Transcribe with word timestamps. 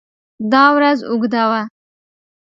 دا 0.51 0.63
ورځ 0.75 0.99
اوږده 1.09 1.43
وه. 1.49 1.61